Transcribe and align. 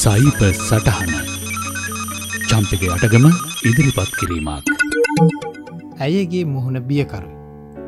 සයිප 0.00 0.40
සටහන 0.48 1.10
චම්පක 2.48 2.82
අටගම 2.94 3.24
ඉදිරිපත් 3.68 4.10
කිරීමක් 4.18 4.68
ඇයගේ 6.06 6.42
මුහුණ 6.52 6.78
බියකරු 6.90 7.30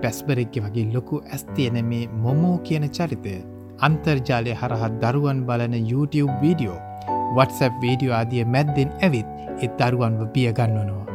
පැස්බරෙක්කෙ 0.03 0.63
වගේ 0.65 0.87
ලොකු 0.95 1.21
ඇස් 1.23 1.45
තියෙන 1.55 1.79
මේ 1.91 2.11
මොමෝ 2.25 2.57
කියන 2.67 2.87
චරිතය 2.97 3.37
අන්තර්ජාලය 3.89 4.57
හරහත් 4.61 4.99
දරුවන් 5.05 5.45
බලන 5.49 5.77
YouTube 5.93 6.35
වීඩියෝ 6.43 6.79
WhatsApp 7.39 7.81
වීඩියෝ 7.85 8.19
ආදිය 8.21 8.45
මැද්දෙන් 8.55 8.91
ඇවිත් 9.07 9.29
එත් 9.65 9.73
දරුවන්ව 9.81 10.23
බියගන්නවනවා. 10.35 11.07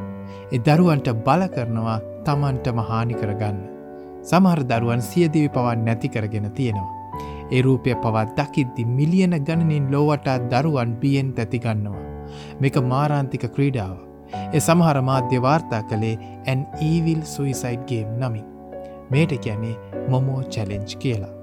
එ 0.55 0.57
දරුවන්ට 0.67 1.09
බල 1.27 1.43
කරනවා 1.55 1.99
තමන්ටම 2.27 2.79
හානි 2.89 3.21
කරගන්න. 3.21 3.59
සමහර 4.29 4.61
දරුවන් 4.71 5.01
සියදිවි 5.09 5.49
පවන් 5.55 5.83
නැති 5.87 6.13
කරගෙන 6.15 6.47
තියෙනවා. 6.59 6.94
එරූපය 7.51 7.95
පවත් 7.95 8.37
දකිද්දි 8.37 8.85
මිලියන 8.85 9.37
ගණනින් 9.47 9.91
ලෝවටා 9.91 10.39
දරුවන් 10.51 10.95
බියෙන් 10.95 11.33
තැතිගන්නවා. 11.33 12.01
මේක 12.59 12.75
මාරාන්තික 12.75 13.45
ක්‍රීඩාව. 13.55 13.97
එ 14.53 14.59
සමහර 14.59 15.01
මාධ්‍ය 15.01 15.41
වාර්තා 15.41 15.83
කළේ 15.83 16.17
ඇන් 16.47 16.67
ඊවිල් 16.81 17.21
සුයිසයිඩ්ගේම් 17.23 18.19
නමින්. 18.19 18.45
මේට 19.09 19.33
කියැනේ 19.39 19.75
මොමෝ 20.09 20.43
චැලෙන්ජ් 20.43 20.97
කියලා. 20.99 21.33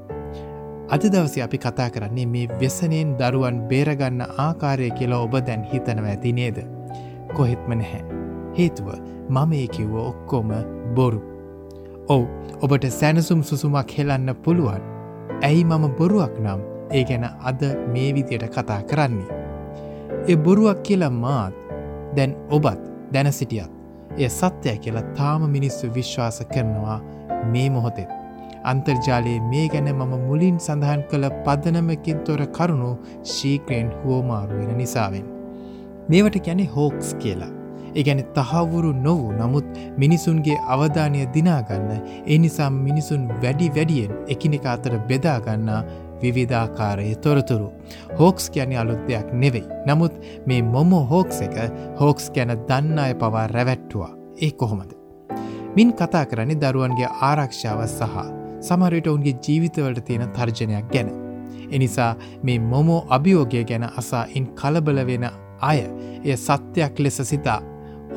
අද 0.88 1.02
දවස 1.04 1.38
අපි 1.38 1.58
කතා 1.58 1.91
කරන්නේ 1.91 2.27
මේ 2.27 2.48
වෙසනයෙන් 2.60 3.16
දරුවන් 3.19 3.60
බේරගන්න 3.69 4.22
ආකාරය 4.38 4.91
කියලා 4.91 5.20
ඔබ 5.27 5.34
දැන් 5.46 5.64
හිතනව 5.72 6.05
ඇති 6.05 6.32
නේද. 6.32 6.58
කොහෙත්ම 7.34 7.72
නැහැ. 7.72 8.02
හේතුව 8.58 8.88
මම 9.28 9.52
ඒ 9.52 9.66
කිව්ව 9.66 9.94
ඔක්කොම 9.96 10.50
බොරු. 10.94 11.22
ඔවු 12.08 12.27
ඔබට 12.60 12.91
සැනසුම් 12.91 13.42
සුසුමක් 13.42 13.98
හෙලන්න 13.98 14.34
පුළුවන්. 14.44 14.91
ඇයි 15.42 15.64
මම 15.64 15.84
බොරුවක් 15.98 16.34
නම් 16.41 16.60
ඒ 16.91 17.05
ගැන 17.05 17.24
අද 17.50 17.62
මේ 17.92 18.10
විදියට 18.14 18.46
කතා 18.55 18.80
කරන්නේ. 18.91 19.28
එ 20.28 20.36
බොරුවක් 20.36 20.83
කියලා 20.86 21.12
මාත් 21.22 21.55
දැන් 22.16 22.34
ඔබත් 22.50 22.83
දැන 23.12 23.33
සිටියත් 23.33 23.70
එය 24.19 24.28
සත්‍යය 24.31 24.77
කියලා 24.84 25.06
තාම 25.19 25.47
මිනිස්සු 25.50 25.94
විශ්වාස 25.94 26.39
කරනවා 26.55 26.98
මේ 27.53 27.70
මොහොතෙත්. 27.70 28.11
අන්තර්ජාලයේ 28.64 29.41
මේ 29.53 29.66
ගැන 29.69 29.89
මම 29.94 30.12
මුලින් 30.28 30.58
සඳහන් 30.58 31.03
කළ 31.11 31.27
පදනමකින් 31.44 32.20
තොර 32.27 32.42
කරුණු 32.59 32.91
ශීක්‍රයෙන් 33.25 33.91
හුවමාරුවෙන 34.03 34.77
නිසාවෙන්. 34.77 35.27
මේවට 36.09 36.38
ගැනෙ 36.47 36.69
හෝක්ස් 36.77 37.14
කියලා. 37.14 37.53
ඒගැන 37.94 38.22
තහවුරු 38.34 38.92
නොවූ 38.98 39.32
නමුත් 39.32 39.66
මිනිසුන්ගේ 39.96 40.62
අවධානය 40.68 41.26
දිනාගන්න 41.34 41.90
ඒ 42.26 42.38
නිසා 42.38 42.70
මිනිසුන් 42.78 43.28
වැඩි 43.42 43.74
වැඩියෙන් 43.76 44.16
එකිනෙක 44.28 44.66
අතර 44.66 44.98
බෙදාගන්නා 45.08 45.82
විවිධාකාරයේ 46.22 47.14
තොරතුරු. 47.16 47.72
හෝක්ස් 48.18 48.50
ගැන 48.50 48.72
අලුත් 48.78 49.02
දෙයක් 49.08 49.32
නෙවෙයි. 49.34 49.64
නමුත් 49.86 50.14
මේ 50.46 50.62
මොමෝ 50.64 51.04
හෝක්ස් 51.04 51.40
එක 51.40 51.56
හෝක්ස් 52.00 52.30
ගැන 52.30 52.54
දන්න 52.68 52.98
අය 52.98 53.14
පවා 53.14 53.46
රැවැට්ටුවා 53.46 54.12
ඒ 54.42 54.50
කොහොමද. 54.52 54.92
මින් 55.76 55.92
කතා 55.92 56.24
කරන්නේ 56.26 56.60
දරුවන්ගේ 56.62 57.10
ආරක්ෂාව 57.20 57.82
සහ 57.88 58.16
සමරයට 58.60 59.06
ඔවුන්ගේ 59.06 59.36
ජීවිතවලට 59.44 60.04
තියෙන 60.04 60.30
තර්ජනයක් 60.30 60.86
ගැන. 60.92 61.08
එනිසා 61.70 62.12
මේ 62.42 62.58
මොමෝ 62.60 63.06
අභියෝගය 63.08 63.64
ගැන 63.64 63.84
අසා 63.96 64.24
ඉන් 64.34 64.46
කලබල 64.54 65.06
වෙන 65.06 65.28
අය 65.60 65.78
එය 66.24 66.36
සත්‍යයක් 66.38 66.98
ලෙස 66.98 67.22
සිතා 67.24 67.60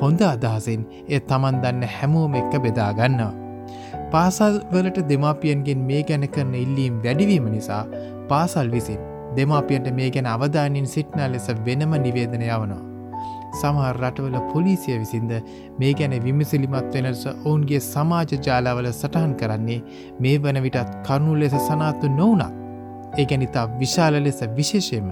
හොඳ 0.02 0.22
අදහසින් 0.28 0.82
එය 1.10 1.20
තමන් 1.30 1.58
දන්න 1.64 1.84
හැමෝම 1.96 2.38
එක්ක 2.42 2.54
බෙදාගන්නවා. 2.66 3.34
පාසල් 4.14 4.56
වලට 4.74 5.08
දෙමාපියන්ගෙන් 5.12 5.86
මේ 5.90 6.02
ගැන 6.10 6.26
කරන 6.28 6.56
ඉල්ලීම් 6.64 6.96
වැඩිවීම 7.04 7.48
නිසා 7.56 7.84
පාසල් 8.30 8.70
විසින් 8.76 9.00
දෙමාපියන්ට 9.38 9.88
මේ 10.00 10.10
ගැන 10.10 10.28
අවධානින් 10.34 10.88
සිට්නා 10.88 11.32
ලෙස 11.32 11.48
වෙනම 11.68 11.96
නිවේදන 12.06 12.46
යවනවා. 12.50 12.84
සමහර 13.60 13.98
රටවල 14.02 14.38
පොලිසිය 14.54 14.98
විසින්ද 15.04 15.32
මේ 15.80 15.94
ගැන 15.94 16.16
විමසිලිමත් 16.26 16.96
වෙනස 16.96 17.24
ඔවුන්ගේ 17.28 17.82
සමාජ 17.88 18.32
ජාලාවල 18.48 18.90
සටහන් 18.92 19.36
කරන්නේ 19.42 19.80
මේ 20.20 20.38
වන 20.38 20.62
විටත් 20.66 20.92
කරුණු 21.08 21.40
ලෙස 21.42 21.56
සනාතු 21.68 22.12
නොවනත්. 22.20 22.52
ඒ 23.20 23.26
ගැනිතා 23.26 23.66
විශාල 23.80 24.20
ලෙස 24.24 24.42
විශේෂයම 24.58 25.08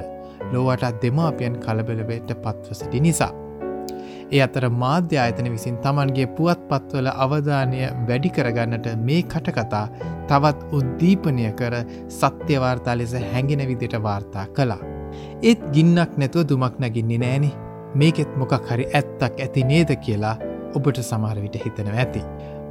ලෝවටත් 0.54 1.02
දෙමාපියන් 1.04 1.56
කලබලවට 1.66 2.36
පත්ව 2.44 2.80
සිටි 2.82 3.00
නිසා. 3.08 3.34
ඒ 4.36 4.42
අතර 4.46 4.66
මාධ්‍ය 4.84 5.18
අයතන 5.24 5.48
විසින් 5.56 5.76
තමන්ගේ 5.84 6.28
පුවත් 6.38 6.62
පත්වල 6.70 7.10
අවධානය 7.26 7.82
වැඩි 8.08 8.30
කරගන්නට 8.38 8.88
මේ 9.08 9.20
කටකතා 9.34 9.84
තවත් 10.30 10.70
උද්දීපනය 10.78 11.46
කර 11.60 11.76
සත්‍යවාර්තා 12.20 12.96
ලෙස 13.00 13.14
හැඟෙන 13.26 13.62
විදිට 13.72 13.96
වාර්තා 14.08 14.46
කළා. 14.58 14.82
ඒත් 15.50 15.62
ගින්නක් 15.76 16.18
නැතුව 16.22 16.48
දුමක් 16.52 16.80
නැගින්නේ 16.84 17.22
නෑනෙ 17.26 17.52
මේකෙත් 17.96 18.34
මොකක් 18.42 18.56
හරි 18.72 18.88
ඇත්තක් 19.00 19.44
ඇති 19.46 19.68
නේද 19.72 19.94
කියලා 20.06 20.36
ඔබට 20.78 21.04
සමහරවිට 21.04 21.60
හිතනව 21.66 22.00
ඇති. 22.04 22.24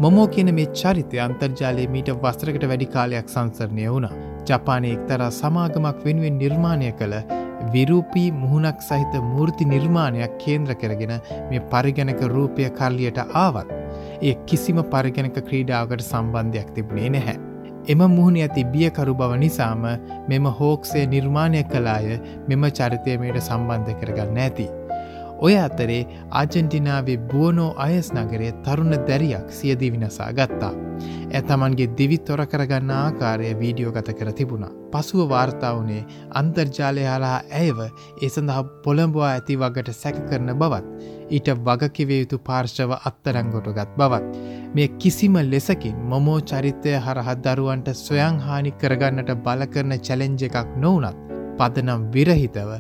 මොමෝ 0.03 0.27
කියන 0.35 0.51
මේ 0.59 0.73
චරිතය 0.81 1.23
අන්තර්ජාලය 1.27 1.87
මීට 1.95 2.11
වස්ත්‍රකට 2.25 2.67
වැඩි 2.73 2.91
කාලයක් 2.97 3.31
සංසරණය 3.35 3.87
වුණ. 3.93 4.09
ජපානය 4.49 4.91
එක්තරා 4.97 5.31
සමාගමක් 5.41 6.05
වෙනුවෙන් 6.07 6.43
නිර්මාණය 6.43 6.91
කළ 7.01 7.15
විරූපී 7.75 8.27
මුහුණක් 8.43 8.83
සහිත 8.89 9.15
මූර්ති 9.29 9.69
නිර්මාණයක් 9.73 10.35
කේන්ද්‍ර 10.43 10.75
කරගෙන 10.83 11.15
මේ 11.51 11.63
පරිගණක 11.73 12.21
රූපය 12.35 12.69
කල්ලියට 12.81 13.23
ආවත්. 13.45 13.73
ඒ 14.23 14.35
කිසිම 14.47 14.83
පරිගණක 14.93 15.41
ක්‍රීඩාවකට 15.49 16.05
සම්බන්ධයක් 16.11 16.69
තිබුණේ 16.77 17.11
නැහැ. 17.17 17.39
එම 17.89 18.03
මුහුණ 18.17 18.37
ඇති 18.43 18.63
බියකරු 18.75 19.15
බව 19.15 19.39
නිසාම 19.39 19.83
මෙම 20.29 20.45
හෝක්සේ 20.61 21.07
නිර්මාණය 21.07 21.65
කලාය 21.73 22.21
මෙම 22.49 22.69
චරිතයමයට 22.79 23.41
සම්බන්ධ 23.41 23.99
කරගන්න 24.01 24.39
ඇති. 24.45 24.69
ඔය 25.47 25.55
අතරේ 25.59 26.03
ආජෙන්ටිනාවේ 26.41 27.17
බුවනෝ 27.31 27.71
අයස් 27.85 28.09
නගරේ 28.15 28.51
තරුණ 28.65 28.95
දැරියක් 29.09 29.49
සියදී 29.59 29.91
විනසා 29.95 30.29
ගත්තා. 30.33 30.73
ඇ 31.33 31.43
තමන්ගේ 31.49 31.89
දිවි 31.99 32.19
තොර 32.29 32.43
කරගන්න 32.53 32.93
ආකාරය 32.97 33.49
වීඩියෝ 33.63 33.95
ගත 33.97 34.15
කර 34.19 34.31
තිබුණා. 34.33 34.71
පසුව 34.93 35.23
වාර්තාවනේ 35.33 36.03
අන්තර්ජාලය 36.41 37.09
හලා 37.09 37.39
ඇයව 37.61 37.81
ඒ 37.83 38.29
සඳහා 38.29 38.63
පොළඹවා 38.85 39.31
ඇති 39.31 39.59
වගට 39.63 39.97
සැක 40.03 40.23
කරන 40.29 40.55
බවත්. 40.55 40.87
ඊට 41.31 41.51
වගකිවේ 41.67 42.21
යුතු 42.23 42.39
පාර්ශව 42.49 42.95
අත්තරංගොටගත් 43.03 43.99
බවත්. 43.99 44.25
මේ 44.75 44.89
කිසිම 45.01 45.43
ලෙසකින් 45.51 45.99
මොමෝ 46.13 46.39
චරිතය 46.43 46.95
හරහත් 47.01 47.45
දරුවන්ට 47.45 47.93
සොයං 47.97 48.41
හානි 48.47 48.79
කරගන්නට 48.81 49.37
බල 49.45 49.69
කරන 49.75 50.01
චැලෙන්ජ 50.01 50.49
එකක් 50.51 50.75
නොවනත්. 50.77 51.32
පදනම් 51.59 52.11
විරහිතව 52.15 52.71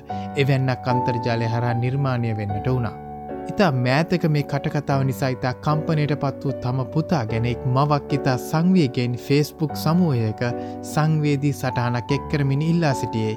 එවැන්නක් 0.43 0.93
අන්තර්ජාලය 0.93 1.49
හරහා 1.55 1.81
නිර්මාණය 1.85 2.37
වෙන්නට 2.41 2.69
වුණා. 2.69 2.95
ඉතා 3.51 3.71
මෑතක 3.85 4.25
මේ 4.35 4.43
කටකතාව 4.43 5.03
නිසා 5.09 5.31
ඉතා 5.37 5.55
කම්පනයට 5.65 6.15
පත් 6.23 6.45
වූ 6.45 6.55
තම 6.63 6.79
පුතා 6.95 7.23
ගැනෙක් 7.31 7.65
මවක් 7.67 8.19
ඉතා 8.19 8.37
සංවයගෙන් 8.45 9.17
ෆේස්බුක් 9.27 9.75
සමූහයක 9.85 10.43
සංවේදී 10.93 11.53
සටහනක් 11.53 12.17
එක් 12.19 12.29
කරමින් 12.31 12.63
ඉල්ලා 12.69 12.95
සිටියේ 12.95 13.35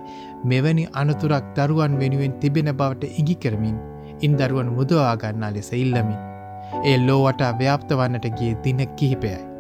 මෙවැනි 0.51 0.85
අනතුරක් 0.93 1.49
දරුවන් 1.57 1.99
වෙනුවෙන් 2.03 2.37
තිබෙන 2.43 2.71
බවට 2.77 3.11
ඉගි 3.23 3.35
කරමින් 3.45 3.81
ඉන් 4.21 4.37
දරුවන් 4.37 4.71
මුදවාගන්නා 4.77 5.51
ලෙස 5.53 5.73
ඉල්ලමින්. 5.73 6.21
ඒ 6.85 6.97
ලෝවට 7.07 7.43
ව්‍යාප්ත 7.59 7.99
වන්නට 7.99 8.31
ගිය 8.39 8.55
දින 8.63 8.87
කිහිපයයි. 8.95 9.54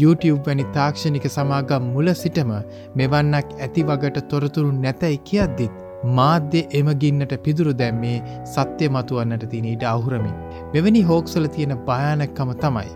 YouTube 0.00 0.42
වැනි 0.46 0.64
තාක්ෂණික 0.76 1.26
සමාගම් 1.28 1.88
මුල 1.94 2.08
සිටම 2.14 2.52
මෙවන්නක් 3.00 3.48
ඇති 3.58 3.84
වගට 3.88 4.22
තොරතුරු 4.30 4.72
නැතැයි 4.84 5.20
කියද්දිත් 5.30 5.74
මාධ්‍ය 6.18 6.62
එමගින්නට 6.78 7.34
පිදුරු 7.44 7.72
දැම්මේ 7.74 8.16
සත්‍යය 8.54 8.90
මතුවන්නට 8.96 9.46
තින 9.52 9.68
ඉඩ 9.74 9.84
අහුරමින්. 9.92 10.36
මෙවැනි 10.74 11.02
හෝක්සල 11.10 11.46
තියෙන 11.56 11.76
භයානක්කම 11.88 12.52
තමයි. 12.64 12.90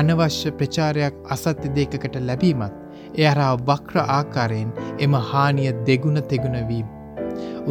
අනවශ්‍ය 0.00 0.50
ප්‍රචාරයක් 0.52 1.14
අසත්‍ය 1.28 1.74
දෙකකට 1.76 2.16
ලැබීමත් 2.28 2.74
එයරා 3.18 3.52
වක්‍ර 3.68 4.00
ආකාරයෙන් 4.08 4.72
එම 4.98 5.14
හානිය 5.30 5.72
දෙගුණ 5.86 6.22
තෙගුණ 6.32 6.58
වීම. 6.68 6.99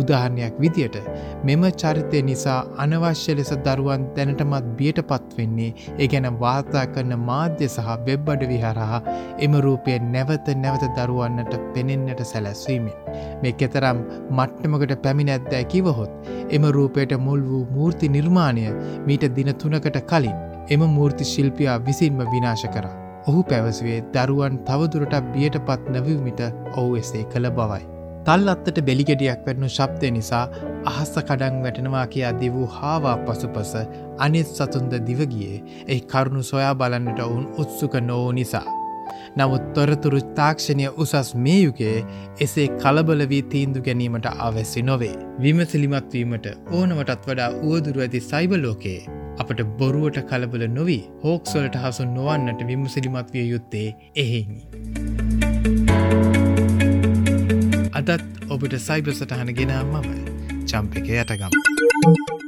උදාහරණයක් 0.01 0.55
විදියට 0.63 0.97
මෙම 1.43 1.63
චරිතය 1.73 2.21
නිසා 2.29 2.59
අනවශ්‍ය 2.77 3.35
ලෙස 3.35 3.51
දරුවන් 3.67 4.05
දැනටමත් 4.15 4.69
බියට 4.79 5.01
පත්වෙන්නේ 5.09 5.71
ඒ 5.97 6.07
ගැන 6.07 6.29
වාර්තා 6.43 6.85
කරන 6.95 7.13
මාධ්‍ය 7.29 7.67
සහ 7.67 7.89
වෙබ්බඩ 8.07 8.43
විහරහා 8.51 9.01
එම 9.39 9.55
රූපය 9.67 9.97
නැවත 10.13 10.49
නැවත 10.63 10.85
දරුවන්නට 10.97 11.53
පෙනෙන්නට 11.73 12.23
සැලැස්වීමෙන්. 12.31 12.95
මේ 13.41 13.57
කෙතරම් 13.61 13.99
මට්ටමකට 14.37 14.95
පැමිණ 15.03 15.33
ඇද්දෑ 15.35 15.63
කිවහොත් 15.73 16.31
එම 16.49 16.69
රූපයට 16.77 17.17
මුල් 17.27 17.43
වූ 17.49 17.65
මූර්ති 17.75 18.09
නිර්මාණය 18.09 18.65
මීට 19.07 19.27
දින 19.35 19.53
තුනකට 19.55 19.99
කලින් 20.11 20.39
එම 20.69 20.81
මූර්ති 20.97 21.29
ශිල්පියා 21.33 21.77
විසින්ම 21.85 22.25
විනාශ 22.33 22.67
කරා. 22.75 22.97
ඔහු 23.27 23.41
පැවසුවේ 23.43 24.01
දරුවන් 24.13 24.59
තවදුරට 24.67 25.15
බියට 25.33 25.57
පත් 25.67 25.95
නැවමිට 25.95 26.41
ඔහු 26.75 26.91
එසේ 26.95 27.23
කළ 27.31 27.49
බවයි. 27.51 27.98
තල් 28.29 28.49
අත්තට 28.51 28.79
බෙලිගෙඩියක් 28.87 29.39
වැටනු 29.45 29.67
ශබ්දය 29.67 30.09
නිසා 30.15 30.41
අහස්ස 30.89 31.13
කඩං 31.19 31.55
වැටෙනවා 31.61 32.03
කියා 32.13 32.33
දිවූ 32.41 32.65
හාවා 32.73 33.13
පසුපස 33.21 33.71
අනිත් 34.25 34.49
සතුන්ද 34.49 34.91
දිවගියේ 35.07 35.55
එහි 35.87 36.01
කරුණු 36.11 36.41
සොයා 36.49 36.75
බලන්නට 36.81 37.21
ඔවුන් 37.25 37.47
උත්සුක 37.63 37.95
නෝ 38.09 38.27
නිසා. 38.31 38.67
නමුත් 39.37 39.65
තොරතුරු 39.75 40.19
තාක්ෂණය 40.39 40.85
උසස් 41.03 41.31
මේ 41.45 41.57
යුගේ 41.57 41.95
එසේ 42.39 42.67
කලබල 42.75 43.23
වී 43.31 43.43
තීන්දු 43.53 43.81
ගැනීමට 43.87 44.27
අවැස්සි 44.31 44.83
නොවේ. 44.83 45.15
විමසිලිමත්වීමට 45.39 46.45
ඕනවටත් 46.71 47.25
වඩා 47.29 47.49
උවදුරු 47.63 48.05
ඇති 48.05 48.21
සයිබලෝකයේ 48.27 48.99
අපට 49.37 49.63
බොරුවට 49.79 50.21
කලබල 50.31 50.67
නොවී 50.77 51.01
හෝක්සොලට 51.25 51.81
හසු 51.85 52.05
නොවන්නට 52.11 52.61
විමසිලිමත් 52.69 53.33
විය 53.33 53.47
යුත්තේ 53.47 53.87
එහෙනි. 54.17 54.61
අදත් 57.99 58.21
ඔබට 58.47 58.75
සයිබ 58.79 59.11
සටහන 59.11 59.51
ගෙනම් 59.53 59.91
මම 59.93 60.07
චම්ප 60.65 61.01
එක 61.01 61.07
යටගම්. 61.19 62.38